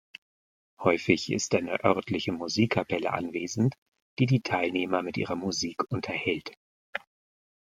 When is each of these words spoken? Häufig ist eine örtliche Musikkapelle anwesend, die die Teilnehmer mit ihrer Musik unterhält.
Häufig 0.79 1.31
ist 1.31 1.53
eine 1.53 1.83
örtliche 1.85 2.31
Musikkapelle 2.31 3.13
anwesend, 3.13 3.75
die 4.17 4.25
die 4.25 4.41
Teilnehmer 4.41 5.03
mit 5.03 5.15
ihrer 5.17 5.35
Musik 5.35 5.83
unterhält. 5.91 6.57